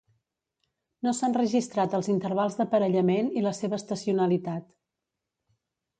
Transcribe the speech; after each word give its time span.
No 1.07 1.11
s'han 1.17 1.35
registrat 1.39 1.93
els 1.99 2.09
intervals 2.13 2.57
d'aparellament 2.61 3.31
i 3.43 3.47
la 3.49 3.55
seva 3.61 3.81
estacionalitat. 3.83 4.71